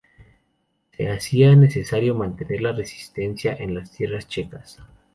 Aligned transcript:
Se 0.97 1.11
hacía 1.11 1.55
necesario 1.55 2.15
mantener 2.15 2.61
la 2.61 2.71
resistencia 2.71 3.53
en 3.59 3.75
las 3.75 3.91
tierras 3.91 4.27
checas. 4.27 4.79